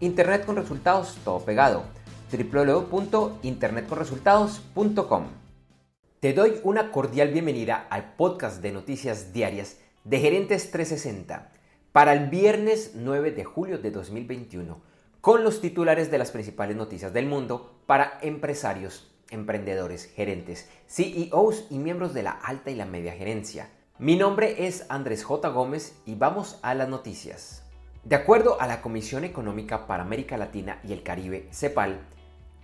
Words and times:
Internet 0.00 0.44
con 0.46 0.56
resultados, 0.56 1.18
todo 1.24 1.44
pegado. 1.44 1.84
www.internetconresultados.com. 2.32 5.24
Te 6.20 6.32
doy 6.32 6.58
una 6.62 6.90
cordial 6.90 7.32
bienvenida 7.32 7.86
al 7.90 8.14
podcast 8.14 8.62
de 8.62 8.72
noticias 8.72 9.34
diarias 9.34 9.76
de 10.04 10.20
Gerentes 10.20 10.70
360 10.70 11.52
para 11.92 12.14
el 12.14 12.30
viernes 12.30 12.92
9 12.94 13.32
de 13.32 13.44
julio 13.44 13.76
de 13.78 13.90
2021 13.90 14.80
con 15.20 15.44
los 15.44 15.60
titulares 15.60 16.10
de 16.10 16.16
las 16.16 16.30
principales 16.30 16.76
noticias 16.76 17.12
del 17.12 17.26
mundo 17.26 17.82
para 17.84 18.18
empresarios, 18.22 19.12
emprendedores, 19.28 20.06
gerentes, 20.06 20.70
CEOs 20.88 21.66
y 21.68 21.78
miembros 21.78 22.14
de 22.14 22.22
la 22.22 22.30
alta 22.30 22.70
y 22.70 22.74
la 22.74 22.86
media 22.86 23.12
gerencia. 23.12 23.68
Mi 23.98 24.16
nombre 24.16 24.66
es 24.66 24.86
Andrés 24.88 25.24
J. 25.24 25.50
Gómez 25.50 25.94
y 26.06 26.14
vamos 26.14 26.58
a 26.62 26.72
las 26.72 26.88
noticias. 26.88 27.64
De 28.02 28.16
acuerdo 28.16 28.58
a 28.58 28.66
la 28.66 28.80
Comisión 28.80 29.24
Económica 29.24 29.86
para 29.86 30.02
América 30.02 30.38
Latina 30.38 30.80
y 30.82 30.94
el 30.94 31.02
Caribe, 31.02 31.48
CEPAL, 31.52 32.00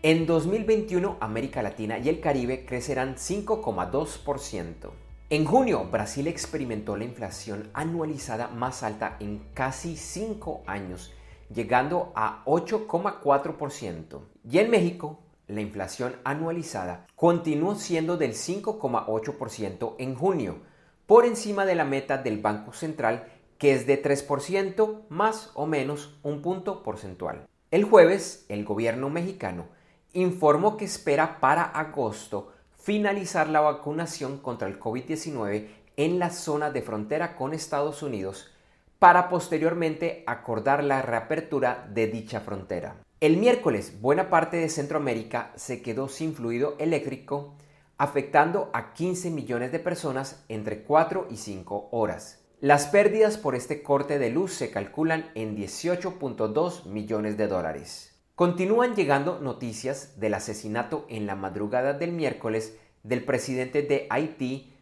en 0.03 0.25
2021 0.25 1.19
América 1.21 1.61
Latina 1.63 1.99
y 1.99 2.09
el 2.09 2.21
Caribe 2.21 2.65
crecerán 2.65 3.17
5,2%. 3.17 4.91
En 5.29 5.45
junio, 5.45 5.89
Brasil 5.91 6.27
experimentó 6.27 6.97
la 6.97 7.05
inflación 7.05 7.69
anualizada 7.75 8.49
más 8.49 8.83
alta 8.83 9.19
en 9.21 9.43
casi 9.53 9.99
5 9.99 10.63
años, 10.67 11.13
llegando 11.55 12.13
a 12.15 12.43
8,4%. 12.47 14.21
Y 14.51 14.59
en 14.59 14.71
México, 14.71 15.21
la 15.49 15.61
inflación 15.61 16.17
anualizada 16.25 17.07
continuó 17.15 17.75
siendo 17.75 18.17
del 18.17 18.33
5,8% 18.33 19.97
en 19.99 20.15
junio, 20.15 20.61
por 21.07 21.27
encima 21.27 21.67
de 21.67 21.75
la 21.75 21.85
meta 21.85 22.17
del 22.19 22.41
Banco 22.41 22.73
Central 22.73 23.36
que 23.59 23.73
es 23.73 23.87
de 23.87 24.03
3% 24.03 25.03
más 25.09 25.51
o 25.55 25.67
menos 25.67 26.19
un 26.23 26.43
punto 26.43 26.83
porcentual. 26.83 27.47
El 27.71 27.85
jueves, 27.85 28.47
el 28.49 28.65
gobierno 28.65 29.11
mexicano 29.11 29.67
informó 30.13 30.77
que 30.77 30.85
espera 30.85 31.41
para 31.41 31.63
agosto 31.63 32.53
finalizar 32.79 33.49
la 33.49 33.61
vacunación 33.61 34.39
contra 34.39 34.69
el 34.69 34.79
COVID-19 34.79 35.67
en 35.97 36.19
la 36.19 36.31
zona 36.31 36.71
de 36.71 36.83
frontera 36.83 37.37
con 37.37 37.53
Estados 37.53 38.03
Unidos 38.03 38.51
para 38.99 39.29
posteriormente 39.29 40.25
acordar 40.27 40.83
la 40.85 41.03
reapertura 41.03 41.87
de 41.93 42.07
dicha 42.07 42.41
frontera. 42.41 42.97
El 43.21 43.39
miércoles, 43.39 44.01
buena 44.01 44.31
parte 44.31 44.57
de 44.57 44.69
Centroamérica 44.69 45.53
se 45.57 45.83
quedó 45.83 46.09
sin 46.09 46.35
fluido 46.35 46.77
eléctrico, 46.79 47.55
afectando 47.99 48.71
a 48.73 48.93
15 48.93 49.31
millones 49.31 49.73
de 49.73 49.79
personas 49.79 50.45
entre 50.49 50.83
4 50.83 51.29
y 51.31 51.37
5 51.37 51.89
horas. 51.93 52.46
Las 52.61 52.87
pérdidas 52.87 53.37
por 53.37 53.55
este 53.55 53.83
corte 53.83 54.19
de 54.19 54.31
luz 54.31 54.55
se 54.55 54.71
calculan 54.71 55.31
en 55.35 55.55
18.2 55.55 56.87
millones 56.87 57.37
de 57.37 57.49
dólares. 57.49 58.19
Continúan 58.35 58.97
llegando 58.97 59.41
noticias 59.41 60.19
del 60.19 60.33
asesinato 60.33 61.05
en 61.11 61.27
la 61.27 61.37
madrugada 61.37 61.93
del 61.93 62.13
miércoles 62.13 62.75
del 63.03 63.23
presidente 63.27 63.83
de 63.83 64.07
Haití, 64.09 64.73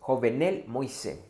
Jovenel 0.00 0.64
Moïse. 0.66 1.20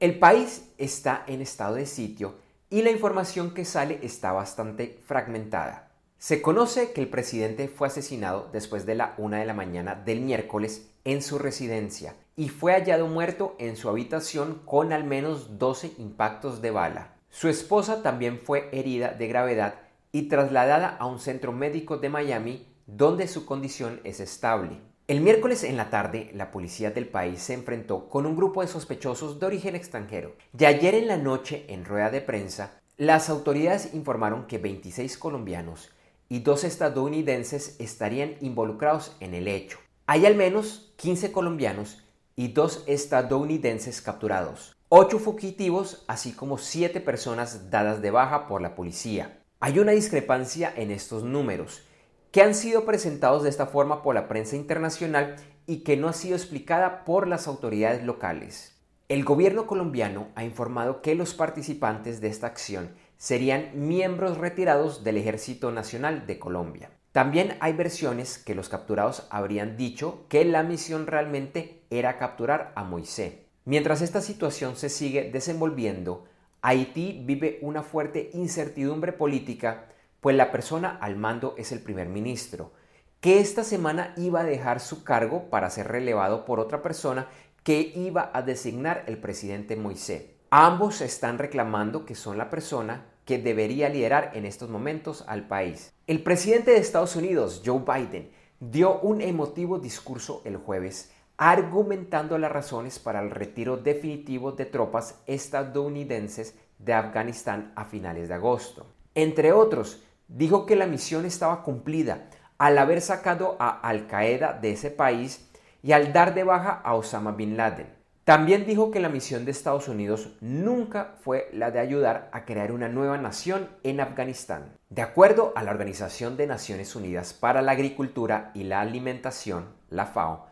El 0.00 0.18
país 0.18 0.70
está 0.76 1.24
en 1.26 1.40
estado 1.40 1.76
de 1.76 1.86
sitio 1.86 2.34
y 2.68 2.82
la 2.82 2.90
información 2.90 3.54
que 3.54 3.64
sale 3.64 3.98
está 4.02 4.32
bastante 4.32 5.00
fragmentada. 5.06 5.92
Se 6.18 6.42
conoce 6.42 6.92
que 6.92 7.00
el 7.00 7.08
presidente 7.08 7.68
fue 7.68 7.88
asesinado 7.88 8.50
después 8.52 8.84
de 8.84 8.96
la 8.96 9.14
una 9.16 9.38
de 9.38 9.46
la 9.46 9.54
mañana 9.54 9.94
del 9.94 10.20
miércoles 10.20 10.90
en 11.04 11.22
su 11.22 11.38
residencia 11.38 12.14
y 12.36 12.50
fue 12.50 12.74
hallado 12.74 13.06
muerto 13.06 13.56
en 13.58 13.76
su 13.76 13.88
habitación 13.88 14.60
con 14.66 14.92
al 14.92 15.04
menos 15.04 15.58
12 15.58 15.92
impactos 15.98 16.60
de 16.60 16.70
bala. 16.70 17.14
Su 17.30 17.48
esposa 17.48 18.02
también 18.02 18.40
fue 18.44 18.68
herida 18.72 19.08
de 19.12 19.26
gravedad 19.26 19.74
y 20.12 20.28
trasladada 20.28 20.88
a 20.88 21.06
un 21.06 21.18
centro 21.18 21.52
médico 21.52 21.96
de 21.96 22.10
Miami 22.10 22.66
donde 22.86 23.26
su 23.26 23.46
condición 23.46 24.00
es 24.04 24.20
estable. 24.20 24.78
El 25.08 25.20
miércoles 25.20 25.62
en 25.64 25.76
la 25.76 25.88
tarde, 25.88 26.30
la 26.34 26.50
policía 26.50 26.90
del 26.90 27.08
país 27.08 27.40
se 27.40 27.54
enfrentó 27.54 28.08
con 28.08 28.26
un 28.26 28.36
grupo 28.36 28.60
de 28.60 28.68
sospechosos 28.68 29.38
de 29.38 29.46
origen 29.46 29.76
extranjero. 29.76 30.34
Y 30.58 30.64
ayer 30.64 30.94
en 30.94 31.06
la 31.06 31.16
noche, 31.16 31.64
en 31.68 31.84
rueda 31.84 32.10
de 32.10 32.20
prensa, 32.20 32.80
las 32.96 33.30
autoridades 33.30 33.94
informaron 33.94 34.46
que 34.46 34.58
26 34.58 35.16
colombianos 35.16 35.90
y 36.28 36.40
dos 36.40 36.64
estadounidenses 36.64 37.76
estarían 37.78 38.34
involucrados 38.40 39.16
en 39.20 39.34
el 39.34 39.48
hecho. 39.48 39.78
Hay 40.06 40.26
al 40.26 40.34
menos 40.34 40.92
15 40.96 41.30
colombianos 41.30 42.02
y 42.36 42.48
dos 42.48 42.84
estadounidenses 42.86 44.02
capturados, 44.02 44.76
ocho 44.90 45.18
fugitivos, 45.18 46.04
así 46.06 46.32
como 46.32 46.58
siete 46.58 47.00
personas 47.00 47.70
dadas 47.70 48.02
de 48.02 48.10
baja 48.10 48.46
por 48.46 48.60
la 48.60 48.74
policía. 48.74 49.42
Hay 49.58 49.78
una 49.78 49.92
discrepancia 49.92 50.70
en 50.76 50.90
estos 50.90 51.24
números, 51.24 51.82
que 52.30 52.42
han 52.42 52.54
sido 52.54 52.84
presentados 52.84 53.42
de 53.42 53.48
esta 53.48 53.66
forma 53.66 54.02
por 54.02 54.14
la 54.14 54.28
prensa 54.28 54.54
internacional 54.54 55.36
y 55.66 55.78
que 55.78 55.96
no 55.96 56.08
ha 56.08 56.12
sido 56.12 56.36
explicada 56.36 57.06
por 57.06 57.26
las 57.26 57.48
autoridades 57.48 58.04
locales. 58.04 58.76
El 59.08 59.24
gobierno 59.24 59.66
colombiano 59.66 60.28
ha 60.34 60.44
informado 60.44 61.00
que 61.00 61.14
los 61.14 61.32
participantes 61.32 62.20
de 62.20 62.28
esta 62.28 62.48
acción 62.48 62.90
serían 63.16 63.70
miembros 63.74 64.36
retirados 64.36 65.04
del 65.04 65.16
Ejército 65.16 65.72
Nacional 65.72 66.26
de 66.26 66.38
Colombia. 66.38 66.90
También 67.12 67.56
hay 67.60 67.72
versiones 67.72 68.36
que 68.36 68.54
los 68.54 68.68
capturados 68.68 69.26
habrían 69.30 69.78
dicho 69.78 70.26
que 70.28 70.44
la 70.44 70.62
misión 70.62 71.06
realmente 71.06 71.75
era 71.90 72.18
capturar 72.18 72.72
a 72.74 72.84
Moisés. 72.84 73.34
Mientras 73.64 74.00
esta 74.00 74.20
situación 74.20 74.76
se 74.76 74.88
sigue 74.88 75.30
desenvolviendo, 75.30 76.24
Haití 76.62 77.22
vive 77.24 77.58
una 77.62 77.82
fuerte 77.82 78.30
incertidumbre 78.32 79.12
política, 79.12 79.88
pues 80.20 80.36
la 80.36 80.50
persona 80.50 80.98
al 81.00 81.16
mando 81.16 81.54
es 81.58 81.72
el 81.72 81.80
primer 81.80 82.08
ministro, 82.08 82.72
que 83.20 83.40
esta 83.40 83.64
semana 83.64 84.14
iba 84.16 84.40
a 84.40 84.44
dejar 84.44 84.80
su 84.80 85.04
cargo 85.04 85.50
para 85.50 85.70
ser 85.70 85.88
relevado 85.88 86.44
por 86.44 86.60
otra 86.60 86.82
persona 86.82 87.28
que 87.62 87.92
iba 87.96 88.30
a 88.32 88.42
designar 88.42 89.04
el 89.06 89.18
presidente 89.18 89.74
Moisés. 89.74 90.26
Ambos 90.50 91.00
están 91.00 91.38
reclamando 91.38 92.04
que 92.04 92.14
son 92.14 92.38
la 92.38 92.50
persona 92.50 93.06
que 93.24 93.38
debería 93.38 93.88
liderar 93.88 94.30
en 94.34 94.46
estos 94.46 94.70
momentos 94.70 95.24
al 95.26 95.48
país. 95.48 95.92
El 96.06 96.22
presidente 96.22 96.70
de 96.70 96.78
Estados 96.78 97.16
Unidos, 97.16 97.62
Joe 97.66 97.80
Biden, 97.80 98.30
dio 98.60 99.00
un 99.00 99.20
emotivo 99.20 99.80
discurso 99.80 100.42
el 100.44 100.56
jueves 100.56 101.10
argumentando 101.38 102.38
las 102.38 102.50
razones 102.50 102.98
para 102.98 103.20
el 103.20 103.30
retiro 103.30 103.76
definitivo 103.76 104.52
de 104.52 104.66
tropas 104.66 105.20
estadounidenses 105.26 106.58
de 106.78 106.94
Afganistán 106.94 107.72
a 107.76 107.84
finales 107.84 108.28
de 108.28 108.34
agosto. 108.34 108.86
Entre 109.14 109.52
otros, 109.52 110.02
dijo 110.28 110.66
que 110.66 110.76
la 110.76 110.86
misión 110.86 111.24
estaba 111.24 111.62
cumplida 111.62 112.28
al 112.58 112.78
haber 112.78 113.00
sacado 113.00 113.56
a 113.58 113.68
Al 113.68 114.06
Qaeda 114.06 114.52
de 114.54 114.72
ese 114.72 114.90
país 114.90 115.50
y 115.82 115.92
al 115.92 116.12
dar 116.12 116.34
de 116.34 116.44
baja 116.44 116.80
a 116.84 116.94
Osama 116.94 117.32
Bin 117.32 117.56
Laden. 117.56 117.94
También 118.24 118.66
dijo 118.66 118.90
que 118.90 118.98
la 118.98 119.08
misión 119.08 119.44
de 119.44 119.52
Estados 119.52 119.86
Unidos 119.86 120.36
nunca 120.40 121.14
fue 121.20 121.48
la 121.52 121.70
de 121.70 121.78
ayudar 121.78 122.28
a 122.32 122.44
crear 122.44 122.72
una 122.72 122.88
nueva 122.88 123.18
nación 123.18 123.68
en 123.84 124.00
Afganistán. 124.00 124.72
De 124.90 125.02
acuerdo 125.02 125.52
a 125.54 125.62
la 125.62 125.70
Organización 125.70 126.36
de 126.36 126.48
Naciones 126.48 126.96
Unidas 126.96 127.34
para 127.34 127.62
la 127.62 127.72
Agricultura 127.72 128.50
y 128.52 128.64
la 128.64 128.80
Alimentación, 128.80 129.66
la 129.90 130.06
FAO, 130.06 130.48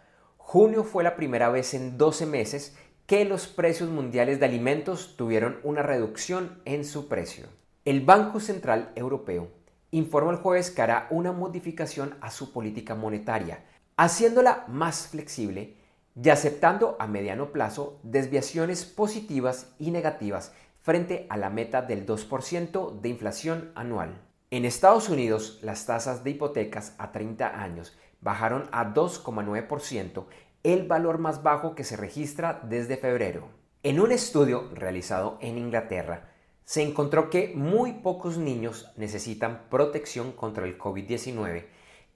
junio 0.47 0.85
fue 0.85 1.03
la 1.03 1.17
primera 1.17 1.49
vez 1.49 1.73
en 1.75 1.97
12 1.97 2.27
meses 2.27 2.77
que 3.07 3.25
los 3.25 3.49
precios 3.49 3.89
mundiales 3.89 4.39
de 4.39 4.47
alimentos 4.47 5.17
tuvieron 5.17 5.59
una 5.65 5.83
reducción 5.83 6.61
en 6.65 6.85
su 6.85 7.09
precio. 7.09 7.47
El 7.85 8.03
Banco 8.03 8.39
Central 8.39 8.93
Europeo 8.95 9.49
informó 9.91 10.31
el 10.31 10.37
jueves 10.37 10.71
que 10.71 10.83
hará 10.83 11.09
una 11.11 11.33
modificación 11.33 12.17
a 12.21 12.31
su 12.31 12.53
política 12.53 12.95
monetaria, 12.95 13.65
haciéndola 13.97 14.67
más 14.69 15.09
flexible 15.09 15.77
y 16.15 16.29
aceptando 16.29 16.97
a 17.01 17.09
mediano 17.09 17.51
plazo 17.51 17.99
desviaciones 18.03 18.85
positivas 18.85 19.75
y 19.79 19.91
negativas 19.91 20.53
frente 20.83 21.27
a 21.31 21.39
la 21.39 21.49
meta 21.49 21.81
del 21.83 22.07
2% 22.07 23.01
de 23.01 23.09
inflación 23.09 23.73
anual. 23.75 24.21
En 24.51 24.67
Estados 24.67 25.09
Unidos, 25.09 25.59
las 25.63 25.87
tasas 25.87 26.23
de 26.23 26.31
hipotecas 26.31 26.95
a 26.99 27.11
30 27.11 27.61
años 27.61 27.97
bajaron 28.25 28.69
a 28.73 28.93
2,9%, 28.93 30.25
el 30.65 30.89
valor 30.89 31.19
más 31.19 31.43
bajo 31.43 31.75
que 31.75 31.85
se 31.85 31.97
registra 31.97 32.61
desde 32.65 32.97
febrero. 32.97 33.49
En 33.83 34.01
un 34.01 34.11
estudio 34.11 34.71
realizado 34.73 35.39
en 35.43 35.59
Inglaterra, 35.59 36.31
se 36.65 36.83
encontró 36.83 37.29
que 37.29 37.53
muy 37.55 37.93
pocos 37.93 38.39
niños 38.39 38.91
necesitan 38.97 39.67
protección 39.69 40.33
contra 40.33 40.65
el 40.65 40.79
COVID-19 40.79 41.67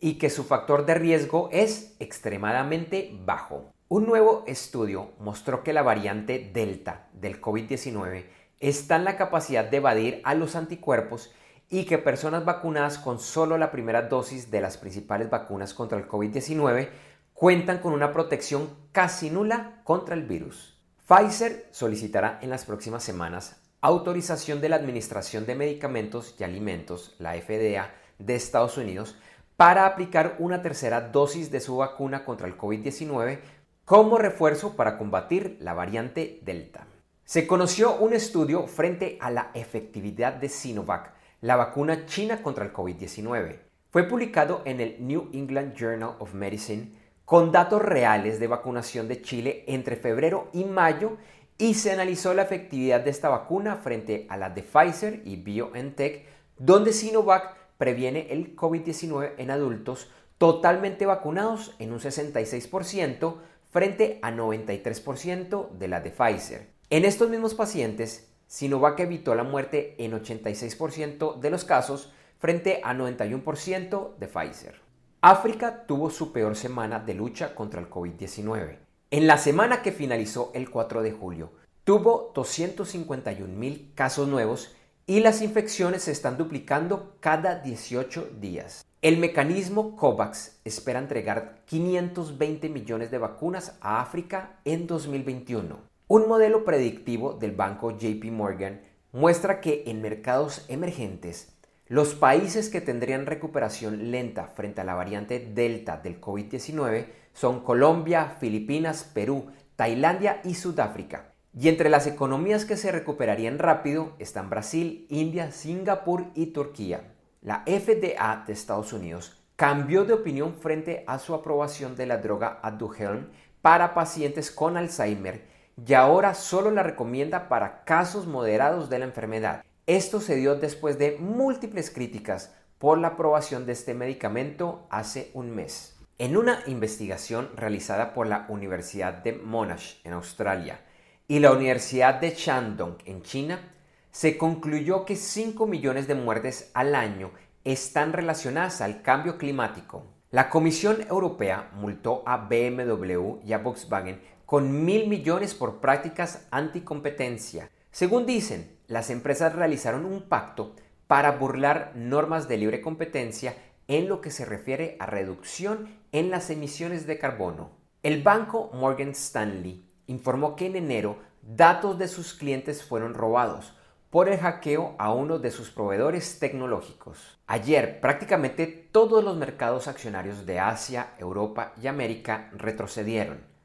y 0.00 0.14
que 0.14 0.30
su 0.30 0.44
factor 0.44 0.86
de 0.86 0.94
riesgo 0.94 1.50
es 1.52 1.94
extremadamente 1.98 3.14
bajo. 3.26 3.70
Un 3.88 4.06
nuevo 4.06 4.44
estudio 4.46 5.12
mostró 5.18 5.62
que 5.62 5.74
la 5.74 5.82
variante 5.82 6.50
Delta 6.52 7.08
del 7.12 7.40
COVID-19 7.42 8.24
está 8.60 8.96
en 8.96 9.04
la 9.04 9.18
capacidad 9.18 9.64
de 9.66 9.76
evadir 9.76 10.22
a 10.24 10.34
los 10.34 10.56
anticuerpos 10.56 11.32
y 11.70 11.84
que 11.84 11.98
personas 11.98 12.44
vacunadas 12.44 12.98
con 12.98 13.18
solo 13.20 13.58
la 13.58 13.70
primera 13.70 14.02
dosis 14.02 14.50
de 14.50 14.60
las 14.60 14.76
principales 14.78 15.28
vacunas 15.30 15.74
contra 15.74 15.98
el 15.98 16.08
COVID-19 16.08 16.88
cuentan 17.34 17.78
con 17.78 17.92
una 17.92 18.12
protección 18.12 18.70
casi 18.92 19.30
nula 19.30 19.80
contra 19.84 20.14
el 20.14 20.24
virus. 20.24 20.78
Pfizer 21.06 21.68
solicitará 21.70 22.38
en 22.42 22.50
las 22.50 22.64
próximas 22.64 23.02
semanas 23.02 23.60
autorización 23.80 24.60
de 24.60 24.68
la 24.68 24.76
Administración 24.76 25.46
de 25.46 25.54
Medicamentos 25.54 26.34
y 26.38 26.44
Alimentos, 26.44 27.14
la 27.18 27.34
FDA, 27.34 27.92
de 28.18 28.34
Estados 28.34 28.76
Unidos 28.76 29.16
para 29.56 29.86
aplicar 29.86 30.36
una 30.38 30.62
tercera 30.62 31.00
dosis 31.00 31.50
de 31.50 31.60
su 31.60 31.76
vacuna 31.76 32.24
contra 32.24 32.46
el 32.46 32.56
COVID-19 32.56 33.40
como 33.84 34.18
refuerzo 34.18 34.76
para 34.76 34.98
combatir 34.98 35.56
la 35.60 35.74
variante 35.74 36.40
Delta. 36.42 36.86
Se 37.24 37.46
conoció 37.46 37.96
un 37.96 38.12
estudio 38.12 38.66
frente 38.66 39.18
a 39.20 39.30
la 39.30 39.50
efectividad 39.54 40.32
de 40.34 40.48
Sinovac, 40.48 41.12
la 41.40 41.56
vacuna 41.56 42.06
china 42.06 42.42
contra 42.42 42.64
el 42.64 42.72
COVID-19. 42.72 43.58
Fue 43.90 44.04
publicado 44.04 44.62
en 44.64 44.80
el 44.80 44.96
New 45.06 45.30
England 45.32 45.74
Journal 45.74 46.16
of 46.18 46.34
Medicine 46.34 46.92
con 47.24 47.52
datos 47.52 47.80
reales 47.80 48.40
de 48.40 48.46
vacunación 48.46 49.06
de 49.06 49.22
Chile 49.22 49.64
entre 49.68 49.96
febrero 49.96 50.48
y 50.52 50.64
mayo 50.64 51.16
y 51.56 51.74
se 51.74 51.92
analizó 51.92 52.34
la 52.34 52.42
efectividad 52.42 53.00
de 53.00 53.10
esta 53.10 53.28
vacuna 53.28 53.76
frente 53.76 54.26
a 54.28 54.36
la 54.36 54.50
de 54.50 54.62
Pfizer 54.62 55.22
y 55.24 55.36
BioNTech, 55.36 56.24
donde 56.56 56.92
Sinovac 56.92 57.56
previene 57.76 58.28
el 58.30 58.56
COVID-19 58.56 59.34
en 59.38 59.50
adultos 59.50 60.10
totalmente 60.38 61.06
vacunados 61.06 61.74
en 61.78 61.92
un 61.92 61.98
66% 61.98 63.36
frente 63.70 64.18
a 64.22 64.32
93% 64.32 65.70
de 65.70 65.88
la 65.88 66.00
de 66.00 66.10
Pfizer. 66.10 66.68
En 66.90 67.04
estos 67.04 67.28
mismos 67.28 67.54
pacientes, 67.54 68.28
Sinovac 68.48 68.98
evitó 69.00 69.34
la 69.34 69.44
muerte 69.44 69.94
en 69.98 70.12
86% 70.12 71.38
de 71.38 71.50
los 71.50 71.64
casos 71.64 72.12
frente 72.38 72.80
a 72.82 72.94
91% 72.94 74.16
de 74.16 74.26
Pfizer. 74.26 74.80
África 75.20 75.84
tuvo 75.86 76.08
su 76.08 76.32
peor 76.32 76.56
semana 76.56 76.98
de 76.98 77.12
lucha 77.12 77.54
contra 77.54 77.80
el 77.80 77.90
COVID-19. 77.90 78.78
En 79.10 79.26
la 79.26 79.36
semana 79.36 79.82
que 79.82 79.92
finalizó 79.92 80.50
el 80.54 80.70
4 80.70 81.02
de 81.02 81.12
julio, 81.12 81.52
tuvo 81.84 82.32
251 82.34 83.54
mil 83.54 83.92
casos 83.94 84.26
nuevos 84.28 84.74
y 85.06 85.20
las 85.20 85.42
infecciones 85.42 86.02
se 86.04 86.12
están 86.12 86.38
duplicando 86.38 87.16
cada 87.20 87.56
18 87.56 88.30
días. 88.40 88.84
El 89.02 89.18
mecanismo 89.18 89.94
COVAX 89.94 90.60
espera 90.64 90.98
entregar 90.98 91.62
520 91.66 92.68
millones 92.70 93.10
de 93.10 93.18
vacunas 93.18 93.76
a 93.80 94.00
África 94.00 94.58
en 94.64 94.86
2021. 94.86 95.87
Un 96.10 96.26
modelo 96.26 96.64
predictivo 96.64 97.34
del 97.34 97.52
banco 97.52 97.90
JP 97.90 98.32
Morgan 98.32 98.80
muestra 99.12 99.60
que 99.60 99.84
en 99.88 100.00
mercados 100.00 100.64
emergentes, 100.68 101.54
los 101.86 102.14
países 102.14 102.70
que 102.70 102.80
tendrían 102.80 103.26
recuperación 103.26 104.10
lenta 104.10 104.46
frente 104.54 104.80
a 104.80 104.84
la 104.84 104.94
variante 104.94 105.38
Delta 105.38 105.98
del 105.98 106.18
COVID-19 106.18 107.08
son 107.34 107.60
Colombia, 107.60 108.36
Filipinas, 108.40 109.04
Perú, 109.04 109.48
Tailandia 109.76 110.40
y 110.44 110.54
Sudáfrica. 110.54 111.34
Y 111.54 111.68
entre 111.68 111.90
las 111.90 112.06
economías 112.06 112.64
que 112.64 112.78
se 112.78 112.90
recuperarían 112.90 113.58
rápido 113.58 114.14
están 114.18 114.48
Brasil, 114.48 115.06
India, 115.10 115.52
Singapur 115.52 116.24
y 116.34 116.46
Turquía. 116.46 117.02
La 117.42 117.64
FDA 117.66 118.44
de 118.46 118.54
Estados 118.54 118.94
Unidos 118.94 119.44
cambió 119.56 120.06
de 120.06 120.14
opinión 120.14 120.54
frente 120.54 121.04
a 121.06 121.18
su 121.18 121.34
aprobación 121.34 121.96
de 121.96 122.06
la 122.06 122.16
droga 122.16 122.60
Aduhelm 122.62 123.28
para 123.60 123.92
pacientes 123.92 124.50
con 124.50 124.78
Alzheimer 124.78 125.57
y 125.86 125.94
ahora 125.94 126.34
solo 126.34 126.70
la 126.70 126.82
recomienda 126.82 127.48
para 127.48 127.84
casos 127.84 128.26
moderados 128.26 128.90
de 128.90 128.98
la 128.98 129.04
enfermedad. 129.04 129.64
Esto 129.86 130.20
se 130.20 130.36
dio 130.36 130.56
después 130.56 130.98
de 130.98 131.16
múltiples 131.18 131.90
críticas 131.90 132.54
por 132.78 132.98
la 132.98 133.08
aprobación 133.08 133.66
de 133.66 133.72
este 133.72 133.94
medicamento 133.94 134.86
hace 134.90 135.30
un 135.34 135.54
mes. 135.54 135.96
En 136.18 136.36
una 136.36 136.60
investigación 136.66 137.50
realizada 137.56 138.12
por 138.12 138.26
la 138.26 138.46
Universidad 138.48 139.14
de 139.14 139.32
Monash 139.32 139.96
en 140.04 140.14
Australia 140.14 140.80
y 141.28 141.38
la 141.38 141.52
Universidad 141.52 142.20
de 142.20 142.30
Shandong 142.30 142.96
en 143.04 143.22
China, 143.22 143.72
se 144.10 144.36
concluyó 144.36 145.04
que 145.04 145.14
5 145.14 145.66
millones 145.66 146.08
de 146.08 146.14
muertes 146.16 146.70
al 146.74 146.94
año 146.94 147.30
están 147.64 148.12
relacionadas 148.12 148.80
al 148.80 149.02
cambio 149.02 149.38
climático. 149.38 150.06
La 150.30 150.50
Comisión 150.50 151.06
Europea 151.08 151.70
multó 151.74 152.22
a 152.26 152.36
BMW 152.48 153.38
y 153.44 153.52
a 153.52 153.58
Volkswagen 153.58 154.20
con 154.48 154.86
mil 154.86 155.08
millones 155.08 155.54
por 155.54 155.78
prácticas 155.78 156.46
anticompetencia. 156.50 157.70
Según 157.90 158.24
dicen, 158.24 158.78
las 158.86 159.10
empresas 159.10 159.54
realizaron 159.54 160.06
un 160.06 160.22
pacto 160.22 160.74
para 161.06 161.32
burlar 161.32 161.92
normas 161.94 162.48
de 162.48 162.56
libre 162.56 162.80
competencia 162.80 163.54
en 163.88 164.08
lo 164.08 164.22
que 164.22 164.30
se 164.30 164.46
refiere 164.46 164.96
a 165.00 165.04
reducción 165.04 165.98
en 166.12 166.30
las 166.30 166.48
emisiones 166.48 167.06
de 167.06 167.18
carbono. 167.18 167.72
El 168.02 168.22
banco 168.22 168.70
Morgan 168.72 169.10
Stanley 169.10 169.84
informó 170.06 170.56
que 170.56 170.64
en 170.64 170.76
enero 170.76 171.18
datos 171.42 171.98
de 171.98 172.08
sus 172.08 172.32
clientes 172.32 172.82
fueron 172.82 173.12
robados 173.12 173.74
por 174.08 174.30
el 174.30 174.38
hackeo 174.38 174.94
a 174.98 175.12
uno 175.12 175.38
de 175.38 175.50
sus 175.50 175.68
proveedores 175.70 176.38
tecnológicos. 176.38 177.38
Ayer 177.46 178.00
prácticamente 178.00 178.66
todos 178.66 179.22
los 179.22 179.36
mercados 179.36 179.88
accionarios 179.88 180.46
de 180.46 180.58
Asia, 180.58 181.12
Europa 181.18 181.74
y 181.82 181.86
América 181.86 182.48
retrocedieron. 182.54 183.57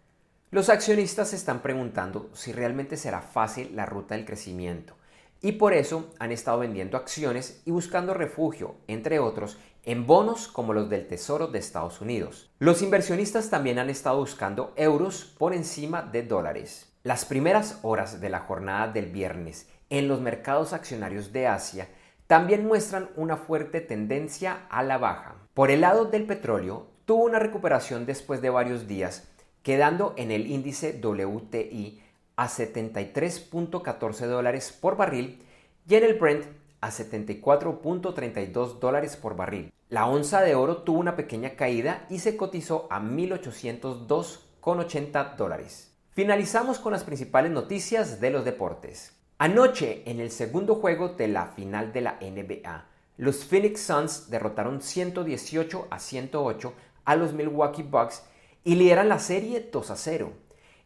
Los 0.53 0.69
accionistas 0.69 1.29
se 1.29 1.35
están 1.35 1.63
preguntando 1.63 2.29
si 2.33 2.51
realmente 2.51 2.95
será 2.95 3.23
fácil 3.23 3.75
la 3.75 3.87
ruta 3.87 4.13
del 4.13 4.23
crecimiento 4.23 4.93
y 5.41 5.53
por 5.53 5.73
eso 5.73 6.11
han 6.19 6.31
estado 6.31 6.59
vendiendo 6.59 6.95
acciones 6.95 7.63
y 7.65 7.71
buscando 7.71 8.13
refugio, 8.13 8.75
entre 8.85 9.17
otros, 9.17 9.57
en 9.81 10.05
bonos 10.05 10.47
como 10.47 10.73
los 10.73 10.91
del 10.91 11.07
Tesoro 11.07 11.47
de 11.47 11.57
Estados 11.57 12.01
Unidos. 12.01 12.51
Los 12.59 12.83
inversionistas 12.83 13.49
también 13.49 13.79
han 13.79 13.89
estado 13.89 14.19
buscando 14.19 14.73
euros 14.75 15.25
por 15.39 15.55
encima 15.55 16.03
de 16.03 16.21
dólares. 16.21 16.93
Las 17.01 17.25
primeras 17.25 17.79
horas 17.81 18.21
de 18.21 18.29
la 18.29 18.41
jornada 18.41 18.89
del 18.89 19.07
viernes 19.07 19.67
en 19.89 20.07
los 20.07 20.21
mercados 20.21 20.71
accionarios 20.71 21.33
de 21.33 21.47
Asia 21.47 21.89
también 22.27 22.67
muestran 22.67 23.09
una 23.15 23.37
fuerte 23.37 23.81
tendencia 23.81 24.67
a 24.69 24.83
la 24.83 24.99
baja. 24.99 25.33
Por 25.55 25.71
el 25.71 25.81
lado 25.81 26.05
del 26.05 26.27
petróleo, 26.27 26.91
tuvo 27.05 27.23
una 27.23 27.39
recuperación 27.39 28.05
después 28.05 28.39
de 28.43 28.51
varios 28.51 28.87
días, 28.87 29.32
quedando 29.63 30.13
en 30.17 30.31
el 30.31 30.51
índice 30.51 30.99
WTI 31.01 32.03
a 32.35 32.47
73.14 32.47 34.27
dólares 34.27 34.77
por 34.79 34.95
barril 34.97 35.41
y 35.87 35.95
en 35.95 36.03
el 36.03 36.13
Brent 36.15 36.45
a 36.81 36.89
74.32 36.89 38.79
dólares 38.79 39.15
por 39.15 39.35
barril. 39.35 39.71
La 39.89 40.07
onza 40.07 40.41
de 40.41 40.55
oro 40.55 40.77
tuvo 40.77 40.97
una 40.99 41.15
pequeña 41.15 41.51
caída 41.51 42.07
y 42.09 42.17
se 42.19 42.35
cotizó 42.35 42.87
a 42.89 42.99
1.802,80 42.99 45.35
dólares. 45.35 45.91
Finalizamos 46.11 46.79
con 46.79 46.91
las 46.91 47.03
principales 47.03 47.51
noticias 47.51 48.19
de 48.19 48.31
los 48.31 48.43
deportes. 48.45 49.13
Anoche, 49.37 50.01
en 50.05 50.19
el 50.19 50.31
segundo 50.31 50.73
juego 50.75 51.09
de 51.09 51.27
la 51.27 51.45
final 51.47 51.93
de 51.93 52.01
la 52.01 52.17
NBA, 52.21 52.85
los 53.17 53.45
Phoenix 53.45 53.81
Suns 53.81 54.29
derrotaron 54.29 54.81
118 54.81 55.87
a 55.89 55.99
108 55.99 56.73
a 57.05 57.15
los 57.15 57.33
Milwaukee 57.33 57.83
Bucks 57.83 58.23
y 58.63 58.75
lideran 58.75 59.09
la 59.09 59.19
serie 59.19 59.69
2 59.71 59.91
a 59.91 59.95
0. 59.95 60.33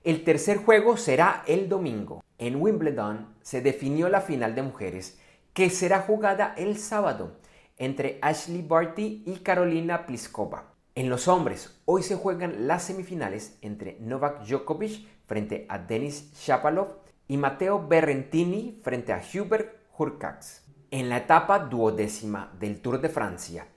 El 0.03 0.23
tercer 0.23 0.57
juego 0.57 0.97
será 0.97 1.43
el 1.47 1.69
domingo. 1.69 2.23
En 2.37 2.61
Wimbledon 2.61 3.35
se 3.41 3.61
definió 3.61 4.09
la 4.09 4.21
final 4.21 4.55
de 4.55 4.63
mujeres 4.63 5.19
que 5.53 5.69
será 5.69 6.01
jugada 6.01 6.53
el 6.57 6.77
sábado 6.77 7.37
entre 7.77 8.19
Ashley 8.21 8.61
Barty 8.61 9.23
y 9.25 9.37
Carolina 9.37 10.05
Pliskova. 10.05 10.73
En 10.95 11.09
los 11.09 11.27
hombres, 11.27 11.79
hoy 11.85 12.03
se 12.03 12.15
juegan 12.15 12.67
las 12.67 12.83
semifinales 12.83 13.57
entre 13.61 13.97
Novak 13.99 14.45
Djokovic 14.45 15.05
frente 15.27 15.65
a 15.69 15.77
Denis 15.77 16.31
Shapovalov 16.33 16.99
y 17.27 17.37
Matteo 17.37 17.87
Berrentini 17.87 18.79
frente 18.83 19.13
a 19.13 19.21
Hubert 19.21 19.75
Hurkacz. 19.97 20.63
En 20.89 21.09
la 21.09 21.17
etapa 21.17 21.59
duodécima 21.59 22.51
del 22.59 22.81
Tour 22.81 23.01
de 23.01 23.09
Francia, 23.09 23.67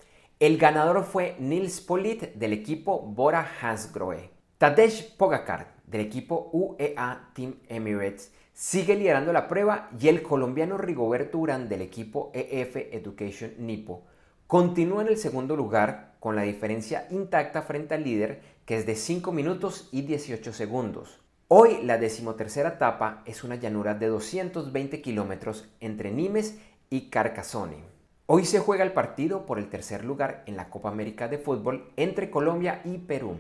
el 0.41 0.57
ganador 0.57 1.05
fue 1.05 1.37
Nils 1.39 1.83
Polit 1.83 2.33
del 2.33 2.55
equipo 2.55 3.03
Bora 3.03 3.47
Hansgrohe. 3.61 4.31
Tadej 4.57 5.15
Pogacar 5.19 5.75
del 5.87 6.01
equipo 6.01 6.49
UEA 6.55 7.31
Team 7.35 7.57
Emirates 7.69 8.33
sigue 8.55 8.97
liderando 8.97 9.35
la 9.35 9.49
prueba 9.49 9.91
y 10.01 10.09
el 10.09 10.23
colombiano 10.23 10.79
Rigoberto 10.79 11.37
Urán 11.37 11.69
del 11.69 11.83
equipo 11.83 12.31
EF 12.33 12.75
Education 12.77 13.53
Nipo 13.59 14.07
continúa 14.47 15.03
en 15.03 15.09
el 15.09 15.19
segundo 15.19 15.57
lugar 15.57 16.15
con 16.21 16.37
la 16.37 16.43
diferencia 16.43 17.07
intacta 17.11 17.61
frente 17.61 17.95
al 17.95 18.05
líder 18.05 18.41
que 18.65 18.79
es 18.79 18.87
de 18.87 18.97
5 18.97 19.33
minutos 19.33 19.91
y 19.93 20.03
18 20.03 20.55
segundos. 20.55 21.21
Hoy 21.49 21.83
la 21.83 21.99
decimotercera 21.99 22.71
etapa 22.71 23.23
es 23.27 23.45
una 23.45 23.57
llanura 23.57 23.93
de 23.93 24.07
220 24.07 25.03
kilómetros 25.03 25.69
entre 25.81 26.11
Nimes 26.11 26.59
y 26.89 27.11
Carcassonne. 27.11 28.00
Hoy 28.33 28.45
se 28.45 28.61
juega 28.61 28.85
el 28.85 28.93
partido 28.93 29.45
por 29.45 29.59
el 29.59 29.69
tercer 29.69 30.05
lugar 30.05 30.45
en 30.47 30.57
la 30.57 30.71
Copa 30.71 30.89
América 30.89 31.27
de 31.27 31.37
Fútbol 31.37 31.91
entre 31.97 32.31
Colombia 32.31 32.81
y 32.85 32.99
Perú. 32.99 33.35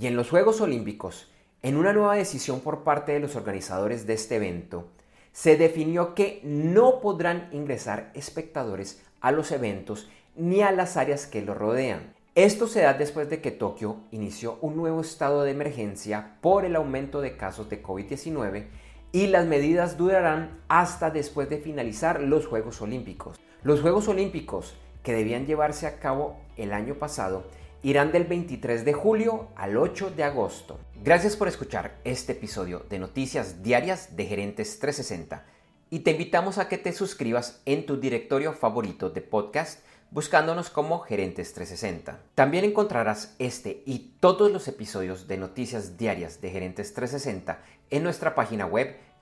Y 0.00 0.06
en 0.06 0.14
los 0.14 0.30
Juegos 0.30 0.60
Olímpicos, 0.60 1.32
en 1.62 1.76
una 1.76 1.92
nueva 1.92 2.14
decisión 2.14 2.60
por 2.60 2.84
parte 2.84 3.10
de 3.10 3.18
los 3.18 3.34
organizadores 3.34 4.06
de 4.06 4.14
este 4.14 4.36
evento, 4.36 4.86
se 5.32 5.56
definió 5.56 6.14
que 6.14 6.40
no 6.44 7.00
podrán 7.00 7.48
ingresar 7.50 8.12
espectadores 8.14 9.02
a 9.20 9.32
los 9.32 9.50
eventos 9.50 10.08
ni 10.36 10.62
a 10.62 10.70
las 10.70 10.96
áreas 10.96 11.26
que 11.26 11.42
lo 11.42 11.54
rodean. 11.54 12.14
Esto 12.36 12.68
se 12.68 12.82
da 12.82 12.94
después 12.94 13.28
de 13.28 13.40
que 13.40 13.50
Tokio 13.50 13.96
inició 14.12 14.58
un 14.60 14.76
nuevo 14.76 15.00
estado 15.00 15.42
de 15.42 15.50
emergencia 15.50 16.36
por 16.40 16.64
el 16.64 16.76
aumento 16.76 17.20
de 17.20 17.36
casos 17.36 17.68
de 17.68 17.82
COVID-19 17.82 18.66
y 19.10 19.26
las 19.26 19.44
medidas 19.44 19.96
durarán 19.96 20.60
hasta 20.68 21.10
después 21.10 21.50
de 21.50 21.58
finalizar 21.58 22.20
los 22.20 22.46
Juegos 22.46 22.80
Olímpicos. 22.80 23.40
Los 23.66 23.80
Juegos 23.80 24.06
Olímpicos, 24.06 24.74
que 25.02 25.12
debían 25.12 25.44
llevarse 25.44 25.88
a 25.88 25.98
cabo 25.98 26.38
el 26.56 26.72
año 26.72 26.94
pasado, 26.94 27.48
irán 27.82 28.12
del 28.12 28.22
23 28.22 28.84
de 28.84 28.92
julio 28.92 29.48
al 29.56 29.76
8 29.76 30.12
de 30.12 30.22
agosto. 30.22 30.78
Gracias 31.02 31.34
por 31.34 31.48
escuchar 31.48 31.96
este 32.04 32.34
episodio 32.34 32.86
de 32.88 33.00
Noticias 33.00 33.64
Diarias 33.64 34.14
de 34.14 34.26
Gerentes 34.26 34.78
360 34.78 35.44
y 35.90 35.98
te 35.98 36.12
invitamos 36.12 36.58
a 36.58 36.68
que 36.68 36.78
te 36.78 36.92
suscribas 36.92 37.60
en 37.66 37.86
tu 37.86 37.96
directorio 37.96 38.52
favorito 38.52 39.10
de 39.10 39.20
podcast 39.20 39.80
buscándonos 40.12 40.70
como 40.70 41.00
Gerentes 41.00 41.52
360. 41.52 42.20
También 42.36 42.64
encontrarás 42.64 43.34
este 43.40 43.82
y 43.84 44.12
todos 44.20 44.52
los 44.52 44.68
episodios 44.68 45.26
de 45.26 45.38
Noticias 45.38 45.96
Diarias 45.98 46.40
de 46.40 46.50
Gerentes 46.50 46.94
360 46.94 47.58
en 47.90 48.04
nuestra 48.04 48.36
página 48.36 48.64
web 48.64 48.96